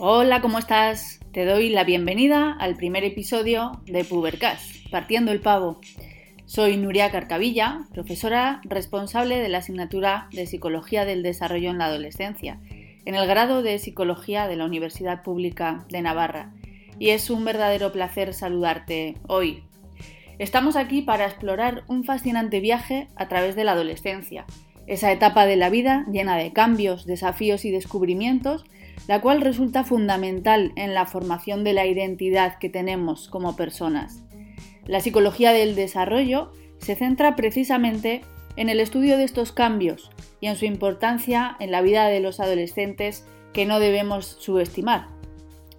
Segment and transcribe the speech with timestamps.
[0.00, 1.18] Hola, ¿cómo estás?
[1.32, 5.80] Te doy la bienvenida al primer episodio de Pubercast, Partiendo el Pavo.
[6.46, 12.60] Soy Nuria Carcavilla, profesora responsable de la asignatura de Psicología del Desarrollo en la Adolescencia,
[13.06, 16.52] en el grado de Psicología de la Universidad Pública de Navarra.
[17.00, 19.64] Y es un verdadero placer saludarte hoy.
[20.38, 24.46] Estamos aquí para explorar un fascinante viaje a través de la adolescencia,
[24.88, 28.64] esa etapa de la vida llena de cambios, desafíos y descubrimientos
[29.06, 34.22] la cual resulta fundamental en la formación de la identidad que tenemos como personas.
[34.86, 38.22] La psicología del desarrollo se centra precisamente
[38.56, 42.40] en el estudio de estos cambios y en su importancia en la vida de los
[42.40, 45.08] adolescentes que no debemos subestimar.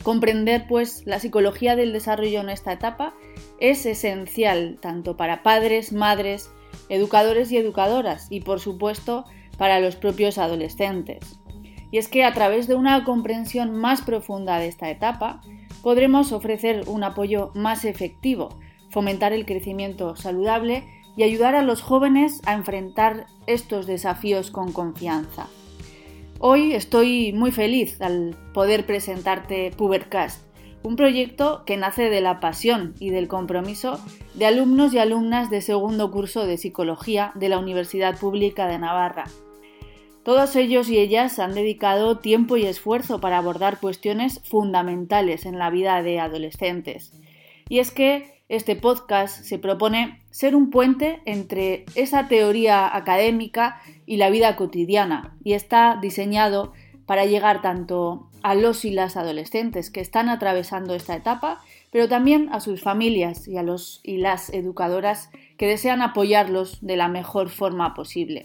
[0.03, 3.13] Comprender, pues, la psicología del desarrollo en esta etapa
[3.59, 6.51] es esencial tanto para padres, madres,
[6.87, 9.25] educadores y educadoras y, por supuesto,
[9.57, 11.19] para los propios adolescentes.
[11.91, 15.41] Y es que a través de una comprensión más profunda de esta etapa,
[15.81, 18.49] podremos ofrecer un apoyo más efectivo,
[18.89, 20.83] fomentar el crecimiento saludable
[21.15, 25.47] y ayudar a los jóvenes a enfrentar estos desafíos con confianza.
[26.39, 30.45] Hoy estoy muy feliz al poder presentarte Pubercast,
[30.83, 33.99] un proyecto que nace de la pasión y del compromiso
[34.35, 39.25] de alumnos y alumnas de segundo curso de Psicología de la Universidad Pública de Navarra
[40.29, 45.71] todos ellos y ellas han dedicado tiempo y esfuerzo para abordar cuestiones fundamentales en la
[45.71, 47.11] vida de adolescentes.
[47.67, 54.17] Y es que este podcast se propone ser un puente entre esa teoría académica y
[54.17, 56.73] la vida cotidiana y está diseñado
[57.07, 61.59] para llegar tanto a los y las adolescentes que están atravesando esta etapa,
[61.91, 66.97] pero también a sus familias y a los y las educadoras que desean apoyarlos de
[66.97, 68.43] la mejor forma posible.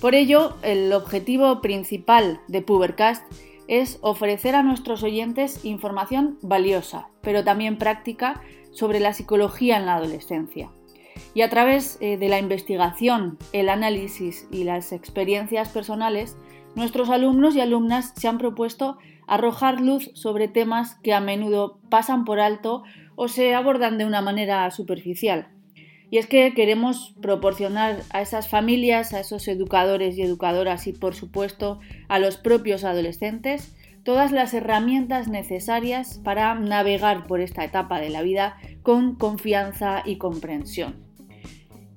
[0.00, 3.22] Por ello, el objetivo principal de Pubercast
[3.68, 8.40] es ofrecer a nuestros oyentes información valiosa, pero también práctica,
[8.72, 10.70] sobre la psicología en la adolescencia.
[11.34, 16.36] Y a través eh, de la investigación, el análisis y las experiencias personales,
[16.74, 18.96] nuestros alumnos y alumnas se han propuesto
[19.26, 22.84] arrojar luz sobre temas que a menudo pasan por alto
[23.16, 25.48] o se abordan de una manera superficial.
[26.10, 31.14] Y es que queremos proporcionar a esas familias, a esos educadores y educadoras y por
[31.14, 31.78] supuesto
[32.08, 38.22] a los propios adolescentes todas las herramientas necesarias para navegar por esta etapa de la
[38.22, 40.96] vida con confianza y comprensión.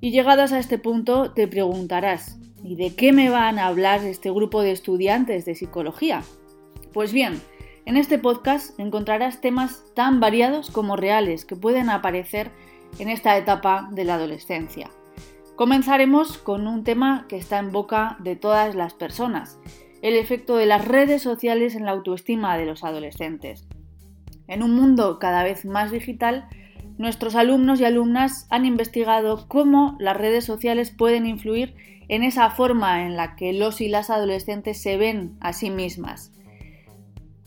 [0.01, 4.31] Y llegadas a este punto te preguntarás, ¿y de qué me van a hablar este
[4.31, 6.23] grupo de estudiantes de psicología?
[6.91, 7.41] Pues bien,
[7.85, 12.51] en este podcast encontrarás temas tan variados como reales que pueden aparecer
[12.99, 14.89] en esta etapa de la adolescencia.
[15.55, 19.59] Comenzaremos con un tema que está en boca de todas las personas,
[20.01, 23.67] el efecto de las redes sociales en la autoestima de los adolescentes.
[24.47, 26.47] En un mundo cada vez más digital,
[26.97, 31.75] nuestros alumnos y alumnas han investigado cómo las redes sociales pueden influir
[32.07, 36.31] en esa forma en la que los y las adolescentes se ven a sí mismas.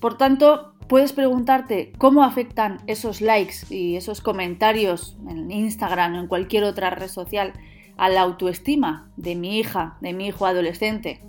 [0.00, 6.26] Por tanto, Puedes preguntarte cómo afectan esos likes y esos comentarios en Instagram o en
[6.28, 7.54] cualquier otra red social
[7.96, 11.20] a la autoestima de mi hija, de mi hijo adolescente.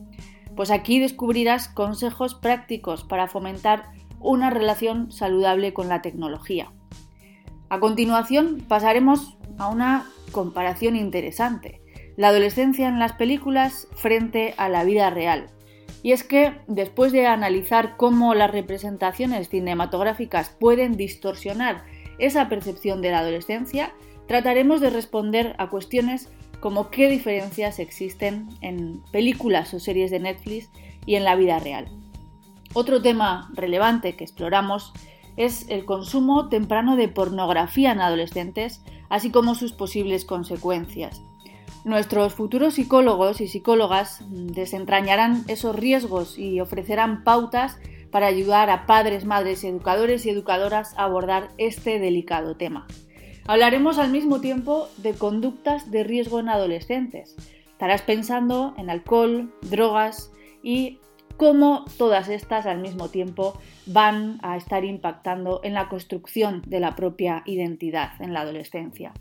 [0.56, 3.86] Pues aquí descubrirás consejos prácticos para fomentar
[4.20, 6.72] una relación saludable con la tecnología.
[7.70, 11.82] A continuación pasaremos a una comparación interesante,
[12.16, 15.48] la adolescencia en las películas frente a la vida real.
[16.04, 21.84] Y es que después de analizar cómo las representaciones cinematográficas pueden distorsionar
[22.20, 23.94] esa percepción de la adolescencia,
[24.28, 30.70] trataremos de responder a cuestiones como qué diferencias existen en películas o series de Netflix
[31.06, 31.88] y en la vida real.
[32.74, 34.94] Otro tema relevante que exploramos
[35.38, 41.22] es el consumo temprano de pornografía en adolescentes, así como sus posibles consecuencias.
[41.86, 47.78] Nuestros futuros psicólogos y psicólogas desentrañarán esos riesgos y ofrecerán pautas
[48.12, 52.88] para ayudar a padres, madres, educadores y educadoras a abordar este delicado tema.
[53.48, 57.36] Hablaremos al mismo tiempo de conductas de riesgo en adolescentes.
[57.68, 60.32] Estarás pensando en alcohol, drogas
[60.62, 61.00] y
[61.38, 66.96] cómo todas estas al mismo tiempo van a estar impactando en la construcción de la
[66.96, 69.14] propia identidad en la adolescencia.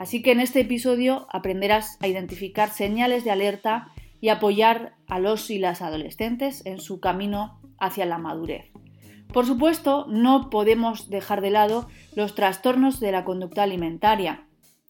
[0.00, 3.88] Así que en este episodio aprenderás a identificar señales de alerta
[4.22, 8.72] y apoyar a los y las adolescentes en su camino hacia la madurez.
[9.30, 11.86] Por supuesto, no podemos dejar de lado
[12.16, 14.46] los trastornos de la conducta alimentaria,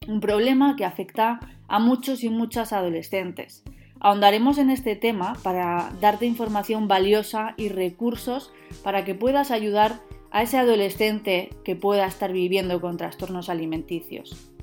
[0.07, 3.65] un problema que afecta a muchos y muchas adolescentes.
[3.99, 9.99] Ahondaremos en este tema para darte información valiosa y recursos para que puedas ayudar
[10.31, 14.53] a ese adolescente que pueda estar viviendo con trastornos alimenticios.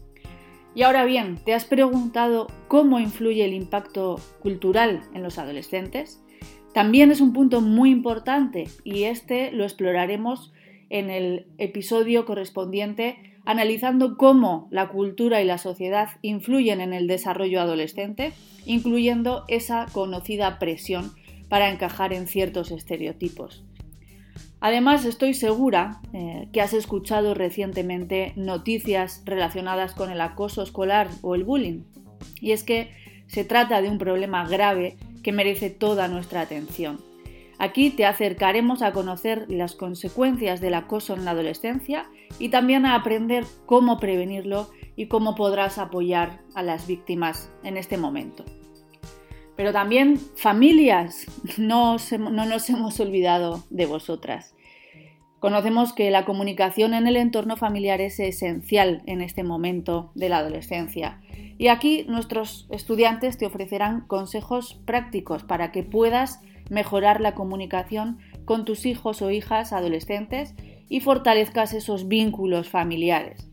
[0.79, 6.23] Y ahora bien, ¿te has preguntado cómo influye el impacto cultural en los adolescentes?
[6.73, 10.53] También es un punto muy importante y este lo exploraremos
[10.89, 17.61] en el episodio correspondiente analizando cómo la cultura y la sociedad influyen en el desarrollo
[17.61, 18.33] adolescente,
[18.65, 21.11] incluyendo esa conocida presión
[21.49, 23.65] para encajar en ciertos estereotipos.
[24.61, 31.35] Además, estoy segura eh, que has escuchado recientemente noticias relacionadas con el acoso escolar o
[31.35, 31.85] el bullying.
[32.41, 32.91] Y es que
[33.29, 36.99] se trata de un problema grave que merece toda nuestra atención.
[37.59, 42.09] Aquí te acercaremos a conocer las consecuencias del acoso en la adolescencia
[42.39, 47.97] y también a aprender cómo prevenirlo y cómo podrás apoyar a las víctimas en este
[47.97, 48.45] momento.
[49.59, 51.27] Pero también familias,
[51.59, 54.55] no, no nos hemos olvidado de vosotras.
[55.41, 60.39] Conocemos que la comunicación en el entorno familiar es esencial en este momento de la
[60.39, 61.21] adolescencia.
[61.59, 66.41] Y aquí nuestros estudiantes te ofrecerán consejos prácticos para que puedas
[66.71, 70.55] mejorar la comunicación con tus hijos o hijas adolescentes
[70.89, 73.51] y fortalezcas esos vínculos familiares.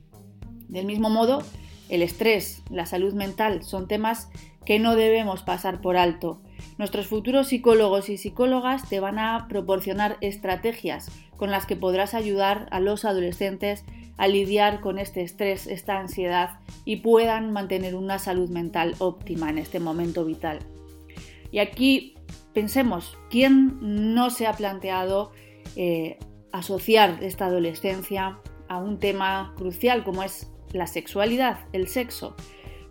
[0.67, 1.41] Del mismo modo,
[1.89, 4.29] el estrés, la salud mental son temas
[4.65, 6.41] que no debemos pasar por alto.
[6.77, 12.67] Nuestros futuros psicólogos y psicólogas te van a proporcionar estrategias con las que podrás ayudar
[12.71, 13.83] a los adolescentes
[14.17, 19.57] a lidiar con este estrés, esta ansiedad y puedan mantener una salud mental óptima en
[19.57, 20.59] este momento vital.
[21.51, 22.15] Y aquí
[22.53, 23.77] pensemos, ¿quién
[24.13, 25.31] no se ha planteado
[25.75, 26.17] eh,
[26.51, 32.35] asociar esta adolescencia a un tema crucial como es la sexualidad, el sexo?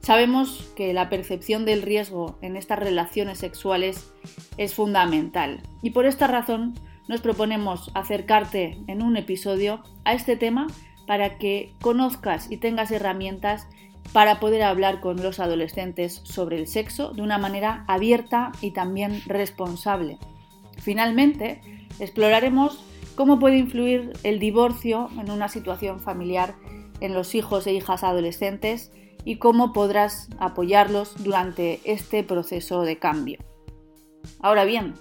[0.01, 4.13] Sabemos que la percepción del riesgo en estas relaciones sexuales
[4.59, 6.75] es fundamental y por esta razón
[7.09, 10.67] nos proponemos acercarte en un episodio a este tema
[11.07, 13.67] para que conozcas y tengas herramientas
[14.13, 19.23] para poder hablar con los adolescentes sobre el sexo de una manera abierta y también
[19.27, 20.19] responsable.
[20.79, 21.61] Finalmente,
[21.99, 22.85] exploraremos
[23.15, 26.55] cómo puede influir el divorcio en una situación familiar
[27.01, 28.93] en los hijos e hijas adolescentes
[29.25, 33.39] y cómo podrás apoyarlos durante este proceso de cambio.
[34.41, 34.95] Ahora bien,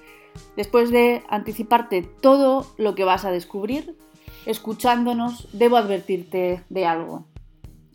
[0.55, 3.97] después de anticiparte todo lo que vas a descubrir,
[4.45, 7.25] escuchándonos, debo advertirte de algo.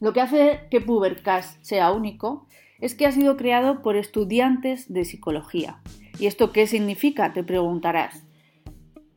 [0.00, 2.46] Lo que hace que Pubercast sea único
[2.80, 5.80] es que ha sido creado por estudiantes de psicología.
[6.18, 7.32] ¿Y esto qué significa?
[7.32, 8.27] Te preguntarás.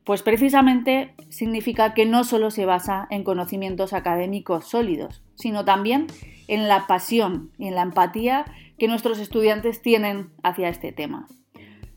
[0.03, 6.07] Pues precisamente significa que no solo se basa en conocimientos académicos sólidos, sino también
[6.48, 8.45] en la pasión y en la empatía
[8.80, 11.27] que nuestros estudiantes tienen hacia este tema.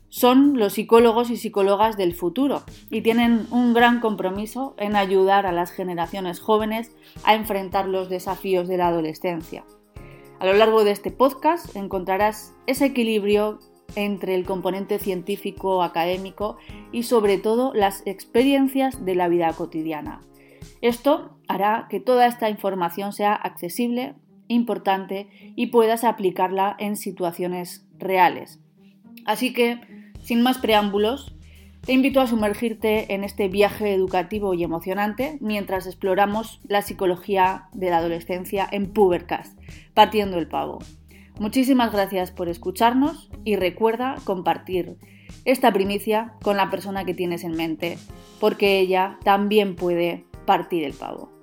[0.09, 5.51] Son los psicólogos y psicólogas del futuro y tienen un gran compromiso en ayudar a
[5.51, 9.65] las generaciones jóvenes a enfrentar los desafíos de la adolescencia.
[10.39, 13.59] A lo largo de este podcast encontrarás ese equilibrio
[13.95, 16.57] entre el componente científico, académico
[16.91, 20.21] y sobre todo las experiencias de la vida cotidiana.
[20.81, 24.15] Esto hará que toda esta información sea accesible,
[24.47, 28.59] importante y puedas aplicarla en situaciones reales.
[29.25, 29.79] Así que,
[30.21, 31.35] sin más preámbulos,
[31.85, 37.91] te invito a sumergirte en este viaje educativo y emocionante mientras exploramos la psicología de
[37.91, 39.59] la adolescencia en Pubercast,
[39.93, 40.79] partiendo el pavo.
[41.39, 44.97] Muchísimas gracias por escucharnos y recuerda compartir
[45.45, 47.97] esta primicia con la persona que tienes en mente,
[48.39, 51.34] porque ella también puede partir el pavo.